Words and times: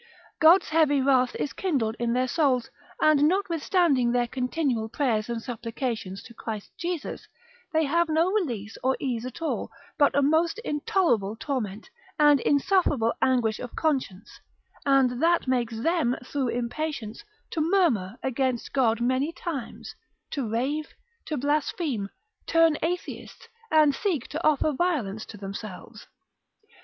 God's 0.39 0.69
heavy 0.69 0.99
wrath 0.99 1.35
is 1.35 1.53
kindled 1.53 1.95
in 1.99 2.13
their 2.13 2.27
souls, 2.27 2.71
and 3.03 3.21
notwithstanding 3.27 4.11
their 4.11 4.25
continual 4.27 4.89
prayers 4.89 5.29
and 5.29 5.39
supplications 5.43 6.23
to 6.23 6.33
Christ 6.33 6.71
Jesus, 6.75 7.27
they 7.71 7.83
have 7.85 8.09
no 8.09 8.31
release 8.31 8.79
or 8.83 8.97
ease 8.99 9.27
at 9.27 9.43
all, 9.43 9.69
but 9.99 10.15
a 10.17 10.23
most 10.23 10.57
intolerable 10.65 11.35
torment, 11.35 11.87
and 12.17 12.39
insufferable 12.39 13.13
anguish 13.21 13.59
of 13.59 13.75
conscience, 13.75 14.39
and 14.87 15.21
that 15.21 15.47
makes 15.47 15.77
them, 15.79 16.15
through 16.25 16.47
impatience, 16.47 17.23
to 17.51 17.61
murmur 17.61 18.17
against 18.23 18.73
God 18.73 19.01
many 19.01 19.31
times, 19.31 19.93
to 20.31 20.49
rave, 20.49 20.91
to 21.27 21.37
blaspheme, 21.37 22.09
turn 22.47 22.75
atheists, 22.81 23.47
and 23.69 23.93
seek 23.93 24.27
to 24.29 24.43
offer 24.43 24.71
violence 24.71 25.27
to 25.27 25.37
themselves. 25.37 26.07